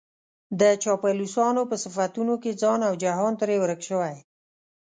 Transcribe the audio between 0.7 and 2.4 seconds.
چاپلوسانو په صفتونو